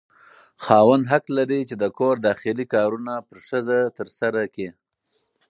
[0.63, 4.69] خاوند حق لري چې د کور داخلي کارونه پر ښځه ترسره کړي.